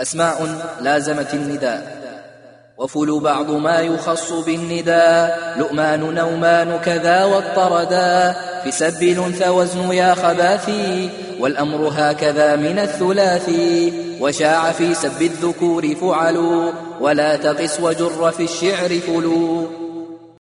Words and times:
أسماء 0.00 0.48
لازمت 0.80 1.34
النداء 1.34 1.96
وفل 2.78 3.20
بعض 3.20 3.50
ما 3.50 3.80
يخص 3.80 4.32
بالنداء 4.32 5.54
لؤمان 5.58 6.14
نومان 6.14 6.78
كذا 6.78 7.24
والطردا 7.24 8.32
في 8.64 8.70
سب 8.70 9.02
الأنثى 9.02 9.48
وزن 9.48 9.92
يا 9.92 10.14
خباثي 10.14 11.10
والأمر 11.40 11.92
هكذا 11.96 12.56
من 12.56 12.78
الثلاثي 12.78 13.92
وشاع 14.20 14.72
في 14.72 14.94
سب 14.94 15.22
الذكور 15.22 15.94
فعلوا 15.94 16.72
ولا 17.00 17.36
تقس 17.36 17.80
وجر 17.80 18.30
في 18.30 18.42
الشعر 18.42 18.88
فلو. 18.88 19.85